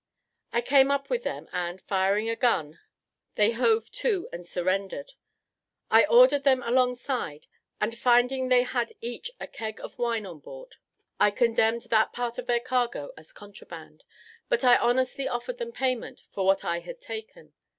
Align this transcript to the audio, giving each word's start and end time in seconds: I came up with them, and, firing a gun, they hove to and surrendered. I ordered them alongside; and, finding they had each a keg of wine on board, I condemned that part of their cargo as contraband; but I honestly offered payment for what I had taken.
I 0.51 0.61
came 0.61 0.89
up 0.89 1.11
with 1.11 1.21
them, 1.23 1.47
and, 1.53 1.79
firing 1.79 2.27
a 2.27 2.35
gun, 2.35 2.79
they 3.35 3.51
hove 3.51 3.91
to 3.91 4.27
and 4.33 4.43
surrendered. 4.43 5.13
I 5.91 6.05
ordered 6.05 6.43
them 6.43 6.63
alongside; 6.63 7.45
and, 7.79 7.95
finding 7.95 8.49
they 8.49 8.63
had 8.63 8.93
each 8.99 9.29
a 9.39 9.45
keg 9.45 9.79
of 9.79 9.99
wine 9.99 10.25
on 10.25 10.39
board, 10.39 10.77
I 11.19 11.29
condemned 11.29 11.83
that 11.91 12.13
part 12.13 12.39
of 12.39 12.47
their 12.47 12.59
cargo 12.59 13.11
as 13.15 13.31
contraband; 13.31 14.03
but 14.49 14.63
I 14.63 14.75
honestly 14.77 15.27
offered 15.27 15.59
payment 15.75 16.23
for 16.31 16.47
what 16.47 16.65
I 16.65 16.79
had 16.79 16.99
taken. 16.99 17.53